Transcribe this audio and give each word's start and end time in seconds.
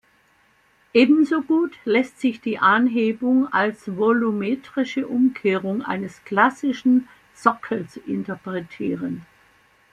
Ebenso 0.93 1.43
gut 1.43 1.75
lässt 1.85 2.19
sich 2.19 2.41
die 2.41 2.57
Anhebung 2.57 3.53
als 3.53 3.95
volumetrische 3.97 5.07
Umkehrung 5.07 5.83
eines 5.83 6.23
klassischen 6.23 7.07
Sockels 7.35 7.97
interpretieren. 8.07 9.27